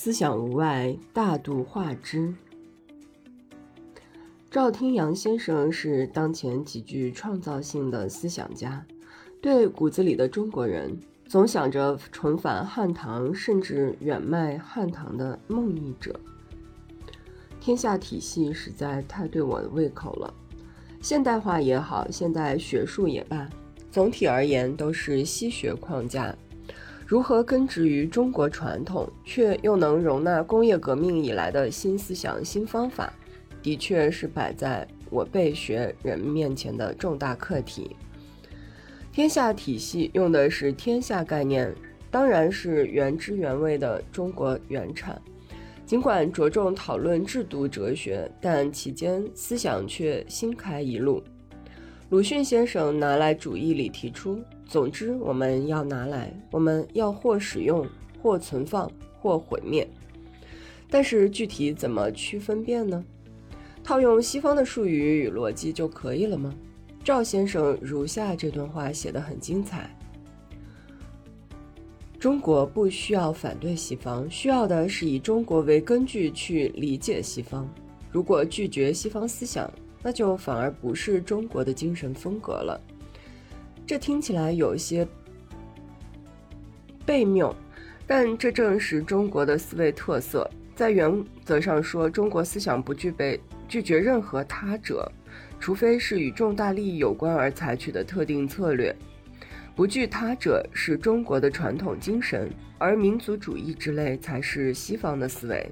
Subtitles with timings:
[0.00, 2.32] 思想无外，大度化之。
[4.48, 8.86] 赵天阳先生是当前极具创造性的思想家，
[9.42, 16.14] 对骨子里的中国人，总想着重返汉唐，甚至远迈汉唐的梦呓者。
[17.60, 20.32] 天下体系实在太对我的胃口了，
[21.02, 23.50] 现代化也好，现代学术也罢，
[23.90, 26.32] 总体而言都是西学框架。
[27.08, 33.10] 如何根植于中国传统，却又能容纳工业革命以来的新思想、新方法？
[33.62, 37.96] 的确是摆在我备学人面前的重大课题。
[39.10, 41.74] 天下体系用的是天下概念，
[42.10, 45.18] 当然是原汁原味的中国原产。
[45.86, 51.22] 尽管着重讨论制度哲学，但其间思想却新开一路。
[52.10, 54.38] 鲁迅先生拿来主义里提出：
[54.68, 57.86] 总之，我们要拿来，我们要或使用，
[58.22, 59.88] 或存放，或毁灭。
[60.90, 63.02] 但是具体怎么区分辨呢？
[63.82, 66.54] 套用西方的术语与逻辑就可以了吗？
[67.02, 69.88] 赵先生如下这段话写得很精彩：
[72.18, 77.66] 中国不需要反对西方，需要的是以中国为根据去理解西方。
[78.10, 79.72] 如果拒绝西方思想，
[80.02, 82.78] 那就反而不是中国的精神风格了。
[83.88, 85.08] 这听起来有些
[87.06, 87.56] 悖谬，
[88.06, 90.46] 但这正是中国的思维特色。
[90.76, 93.40] 在原则上说，中国思想不具备。
[93.66, 95.10] 拒绝任何他者，
[95.58, 98.94] 除非是与重大利益有关而采取的特定策略。
[99.74, 105.66] 不惧他者是中国的传统精神，而民族主义之类才是西方的思维。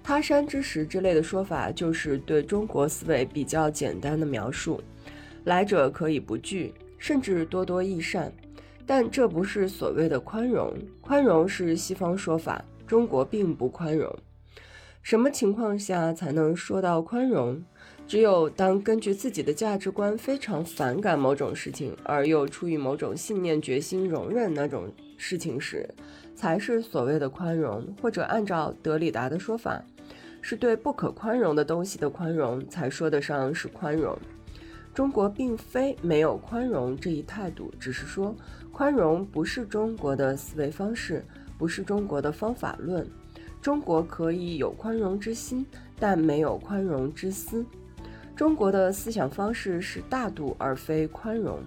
[0.00, 4.80] 他山之石之类的说法，就是对中国思维比较简单的描述。
[5.44, 8.32] 来者可以不惧，甚至多多益善，
[8.86, 10.72] 但这不是所谓的宽容。
[11.00, 14.16] 宽容是西方说法，中国并不宽容。
[15.02, 17.60] 什么情况下才能说到宽容？
[18.06, 25.92] 只有当根据自己的价值观非常反感某种事情，而又出于某种信念决心容忍那种事情时，
[26.36, 27.84] 才是所谓的宽容。
[28.00, 29.84] 或者按照德里达的说法，
[30.40, 34.16] 是对不可宽容的东西的宽容才说得上是宽容。
[34.94, 38.34] 中国并非没有宽容这一态度，只是说
[38.70, 41.24] 宽容不是中国的思维方式，
[41.56, 43.06] 不是中国的方法论。
[43.60, 45.64] 中国可以有宽容之心，
[45.98, 47.64] 但没有宽容之思。
[48.34, 51.60] 中国的思想方式是大度而非宽容。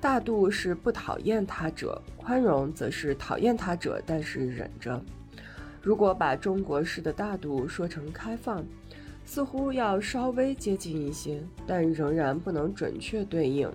[0.00, 5.00] 大度是不讨厌他者，宽容则是讨厌他者，但是忍着。
[5.80, 8.64] 如果把中国式的大度说成开放，
[9.24, 13.70] 似乎要稍微接近一些，但仍然不能准确对应。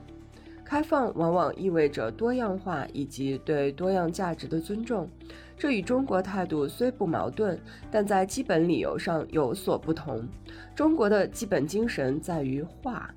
[0.64, 5.10] 开放往往意味着多样化以及对多样价值的尊重。
[5.58, 7.58] 这与中国态度虽不矛盾，
[7.90, 10.28] 但在基本理由上有所不同。
[10.76, 13.10] 中国的基本精神在于化，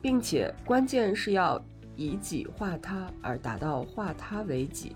[0.00, 1.60] 并且关键是要
[1.96, 4.94] 以己化他，而达到化他为己。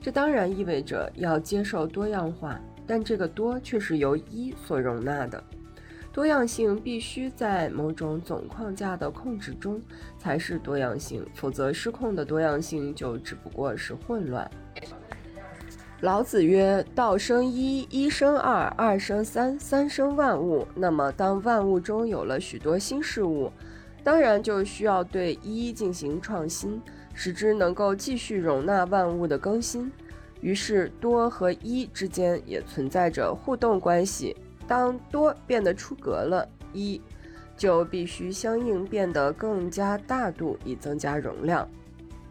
[0.00, 5.44] 这当然意味着要接受多样化，但这个多却是由一所容纳的。
[6.16, 9.78] 多样性必须在某种总框架的控制中
[10.16, 14.50] 才是多样性，否则失控的多样性就只不过是混乱。
[16.00, 23.52] 老子曰：“道生一，一生二，二生三，三生万物。”那么，当万物中有了许多新事物，
[24.02, 26.80] 当然就需要对一进行创新，
[27.12, 29.92] 使之能够继续容纳万物的更新。
[30.40, 34.34] 于是，多和一之间也存在着互动关系。
[34.66, 37.00] 当多变得出格了，一
[37.56, 41.68] 就必须相应变得更加大度，以增加容量。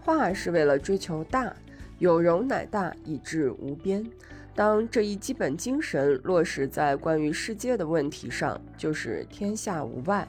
[0.01, 1.55] 化是为了追求大。
[1.97, 4.05] 有容乃大，以致无边。
[4.53, 10.27] 当这一基本精神落实在关于世界的问题上，就是天下无外；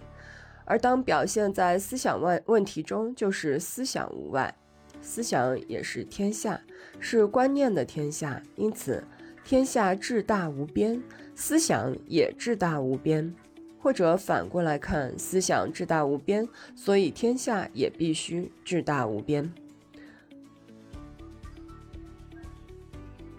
[0.64, 4.54] 而当表现在思想问问题中，就是思想无外。
[5.02, 6.60] 思想也是天下，
[7.00, 8.40] 是观念的天下。
[8.54, 9.02] 因此，
[9.46, 11.00] 天下至大无边，
[11.36, 13.32] 思想也至大无边。
[13.78, 19.48] 或者反过来看，思想至大无边，所以天下也必须至大无边。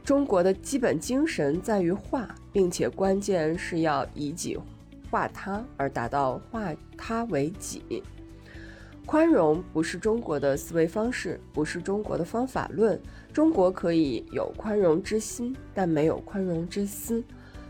[0.01, 4.57] 中国的基本精神在于化，并且关键是要以己
[5.12, 8.01] 化他，而达到化他为己。
[9.07, 13.01] 宽容不是中国的思维方式，不是中国的方法论。
[13.31, 17.24] 中国可以有宽容之心，但没有宽容之思。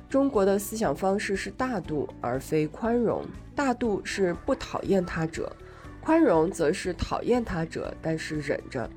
[0.10, 3.24] 中国的思想方式是大度，而非宽容。
[3.54, 5.56] 大度是不讨厌他者，
[6.02, 8.90] 宽容则是讨厌他者，但是忍着。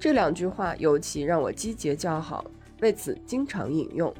[0.00, 2.50] 这两句话尤其让我击节叫好。
[2.80, 4.10] 为此，经常引用。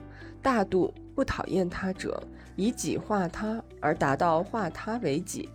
[0.43, 2.23] 大度不讨厌他者，
[2.57, 5.49] 以己化他而达到化他为己，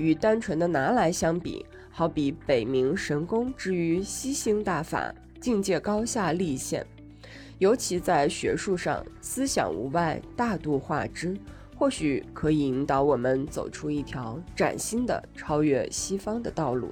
[0.00, 6.86] 与单纯的拿来相比，好比北冥神功之于吸星大法，境界高下立现。
[7.58, 11.36] 尤其在学术上，思想无外，大度化之，
[11.76, 16.90] 或许可以引导我们走出一条崭新的超越西方的道路。